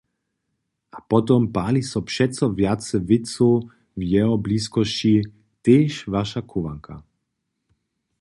A 0.97 0.99
potom 1.01 1.51
pali 1.55 1.81
so 1.89 2.01
přeco 2.07 2.45
wjace 2.57 2.97
wěcow 3.09 3.65
w 3.99 4.01
jeho 4.13 4.35
bliskosći, 4.45 5.13
tež 5.65 5.91
waša 6.13 6.41
chowanka! 6.49 6.95